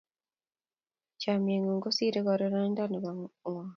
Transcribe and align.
Chomye 1.21 1.55
ng'ung' 1.59 1.83
kosire 1.83 2.19
kororindap 2.25 2.89
ng'wony. 2.93 3.25